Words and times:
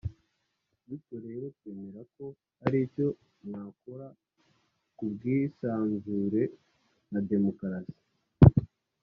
bityo 0.87 1.17
rero 1.27 1.45
twemera 1.57 2.01
ko 2.15 2.25
hari 2.61 2.77
icyo 2.85 3.07
mwakora 3.45 4.07
ku 4.97 5.03
bwisanzure 5.13 6.41
na 7.11 7.19
demokoarasi 7.31 7.97